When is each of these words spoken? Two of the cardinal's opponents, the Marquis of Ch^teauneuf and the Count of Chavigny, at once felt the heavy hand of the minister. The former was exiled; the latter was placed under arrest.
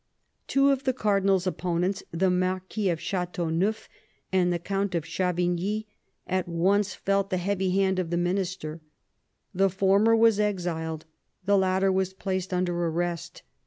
Two 0.47 0.71
of 0.71 0.83
the 0.83 0.93
cardinal's 0.93 1.45
opponents, 1.45 2.01
the 2.09 2.31
Marquis 2.31 2.89
of 2.89 2.97
Ch^teauneuf 2.97 3.87
and 4.33 4.51
the 4.51 4.57
Count 4.57 4.95
of 4.95 5.03
Chavigny, 5.05 5.85
at 6.25 6.47
once 6.47 6.95
felt 6.95 7.29
the 7.29 7.37
heavy 7.37 7.69
hand 7.69 7.99
of 7.99 8.09
the 8.09 8.17
minister. 8.17 8.81
The 9.53 9.69
former 9.69 10.15
was 10.15 10.39
exiled; 10.39 11.05
the 11.45 11.55
latter 11.55 11.91
was 11.91 12.15
placed 12.15 12.51
under 12.51 12.73
arrest. 12.87 13.43